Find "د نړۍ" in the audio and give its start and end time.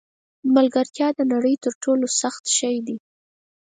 1.17-1.55